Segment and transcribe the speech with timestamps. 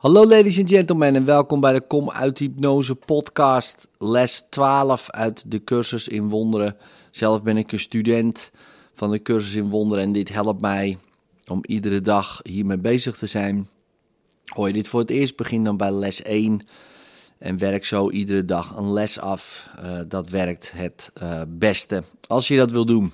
[0.00, 5.50] Hallo ladies and gentlemen en welkom bij de Kom uit Hypnose podcast, les 12 uit
[5.50, 6.76] de cursus in wonderen.
[7.10, 8.50] Zelf ben ik een student
[8.94, 10.98] van de cursus in wonderen en dit helpt mij
[11.46, 13.68] om iedere dag hiermee bezig te zijn.
[14.44, 16.66] Hoor je dit voor het eerst, begin dan bij les 1
[17.38, 19.68] en werk zo iedere dag een les af.
[19.82, 23.12] Uh, dat werkt het uh, beste als je dat wil doen.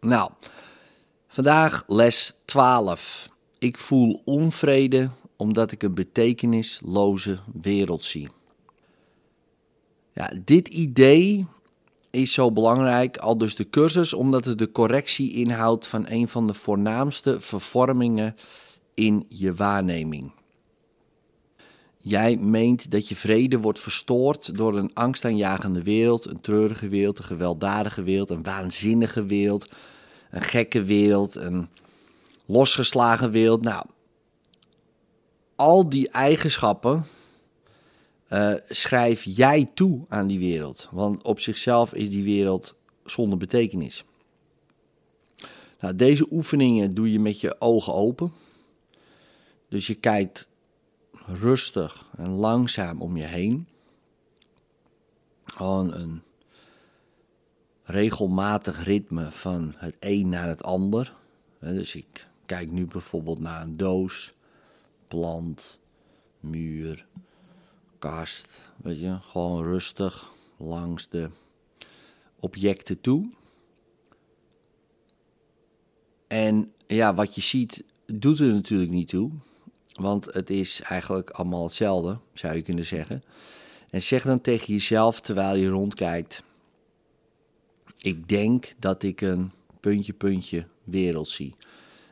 [0.00, 0.30] Nou,
[1.28, 3.28] vandaag les 12.
[3.58, 8.28] Ik voel onvrede omdat ik een betekenisloze wereld zie.
[10.12, 11.46] Ja, dit idee
[12.10, 16.46] is zo belangrijk, al dus de cursus, omdat het de correctie inhoudt van een van
[16.46, 18.36] de voornaamste vervormingen
[18.94, 20.32] in je waarneming.
[22.00, 27.24] Jij meent dat je vrede wordt verstoord door een angstaanjagende wereld, een treurige wereld, een
[27.24, 29.68] gewelddadige wereld, een waanzinnige wereld,
[30.30, 31.68] een gekke wereld, een
[32.46, 33.62] losgeslagen wereld.
[33.62, 33.84] Nou,
[35.58, 37.06] al die eigenschappen
[38.32, 40.88] uh, schrijf jij toe aan die wereld.
[40.90, 44.04] Want op zichzelf is die wereld zonder betekenis.
[45.80, 48.32] Nou, deze oefeningen doe je met je ogen open.
[49.68, 50.48] Dus je kijkt
[51.26, 53.68] rustig en langzaam om je heen.
[55.44, 56.22] Gewoon een
[57.82, 61.14] regelmatig ritme van het een naar het ander.
[61.60, 64.36] Dus ik kijk nu bijvoorbeeld naar een doos
[65.08, 65.80] plant,
[66.40, 67.06] muur,
[67.98, 68.46] kast.
[68.76, 71.30] Weet je, gewoon rustig langs de
[72.40, 73.30] objecten toe.
[76.26, 79.30] En ja, wat je ziet, doet er natuurlijk niet toe.
[79.92, 83.22] Want het is eigenlijk allemaal hetzelfde, zou je kunnen zeggen.
[83.90, 86.42] En zeg dan tegen jezelf terwijl je rondkijkt:
[87.98, 91.54] Ik denk dat ik een puntje, puntje wereld zie.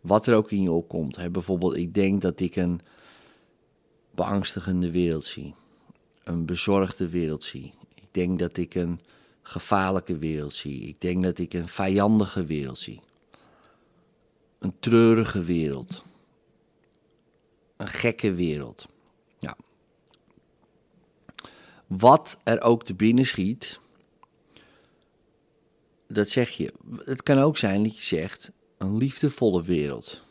[0.00, 1.16] Wat er ook in je opkomt.
[1.16, 1.30] Hè.
[1.30, 2.80] Bijvoorbeeld, ik denk dat ik een
[4.10, 5.54] beangstigende wereld zie.
[6.22, 7.72] Een bezorgde wereld zie.
[7.94, 9.00] Ik denk dat ik een
[9.42, 10.80] gevaarlijke wereld zie.
[10.80, 13.00] Ik denk dat ik een vijandige wereld zie.
[14.58, 16.04] Een treurige wereld.
[17.76, 18.88] Een gekke wereld.
[19.38, 19.56] Ja.
[21.86, 23.80] Wat er ook te binnen schiet,
[26.06, 26.72] dat zeg je.
[26.96, 30.22] Het kan ook zijn dat je zegt: een liefdevolle wereld.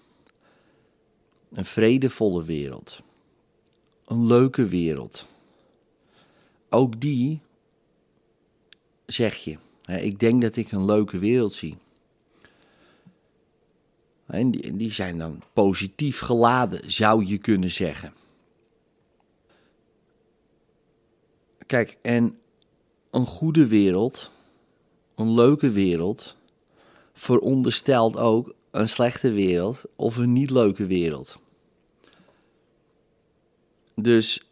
[1.51, 3.03] Een vredevolle wereld.
[4.05, 5.27] Een leuke wereld.
[6.69, 7.41] Ook die
[9.05, 9.57] zeg je.
[9.85, 11.77] Ik denk dat ik een leuke wereld zie.
[14.25, 18.13] En die, zijn dan positief geladen, zou je kunnen zeggen.
[21.65, 22.39] Kijk, en
[23.09, 24.31] een goede wereld,
[25.15, 26.37] een leuke wereld,
[27.19, 31.37] veronderstelt ook een slechte wereld of een niet leuke wereld.
[33.95, 34.43] Dus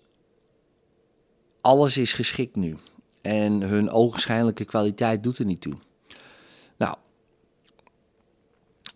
[1.61, 2.77] alles is geschikt nu.
[3.22, 5.73] En hun ogenschijnlijke kwaliteit doet er niet toe.
[6.77, 6.95] Nou,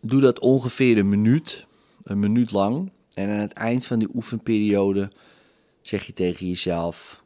[0.01, 1.65] doe dat ongeveer een minuut,
[2.03, 2.91] een minuut lang.
[3.13, 5.11] En aan het eind van die oefenperiode
[5.81, 7.23] zeg je tegen jezelf: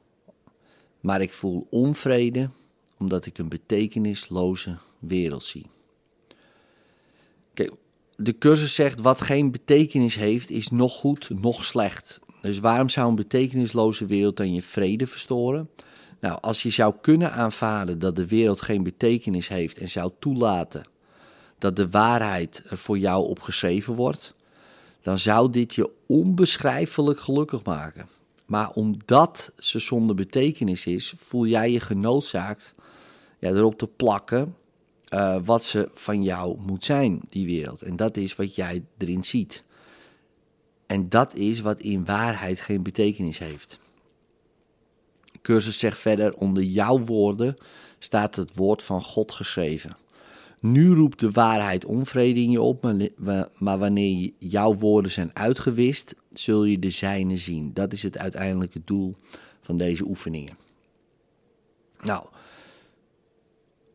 [1.00, 2.50] Maar ik voel onvrede
[2.98, 5.66] omdat ik een betekenisloze wereld zie.
[8.18, 12.20] De cursus zegt wat geen betekenis heeft, is nog goed, nog slecht.
[12.42, 15.70] Dus waarom zou een betekenisloze wereld dan je vrede verstoren?
[16.20, 20.84] Nou, als je zou kunnen aanvaarden dat de wereld geen betekenis heeft en zou toelaten
[21.58, 24.34] dat de waarheid er voor jou opgeschreven wordt,
[25.02, 28.08] dan zou dit je onbeschrijfelijk gelukkig maken.
[28.46, 32.74] Maar omdat ze zonder betekenis is, voel jij je genoodzaakt
[33.40, 34.56] ja, erop te plakken
[35.16, 37.82] uh, wat ze van jou moet zijn, die wereld.
[37.82, 39.64] En dat is wat jij erin ziet.
[40.86, 43.80] En dat is wat in waarheid geen betekenis heeft.
[45.42, 47.56] Cursus zegt verder: onder jouw woorden
[48.00, 49.98] staat het woord van God geschreven.
[50.60, 52.94] Nu roept de waarheid onvrede in je op,
[53.58, 57.74] maar wanneer jouw woorden zijn uitgewist, zul je de zijne zien.
[57.74, 59.16] Dat is het uiteindelijke doel
[59.62, 60.58] van deze oefeningen.
[62.02, 62.26] Nou,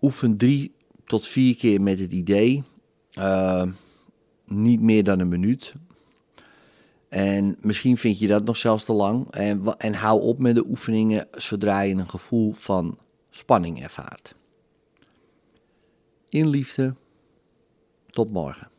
[0.00, 0.72] oefen drie
[1.10, 2.62] tot vier keer met het idee.
[3.18, 3.62] Uh,
[4.44, 5.74] niet meer dan een minuut.
[7.08, 9.30] En misschien vind je dat nog zelfs te lang.
[9.30, 12.98] En, en hou op met de oefeningen zodra je een gevoel van
[13.30, 14.34] spanning ervaart.
[16.28, 16.94] In liefde,
[18.10, 18.70] tot morgen.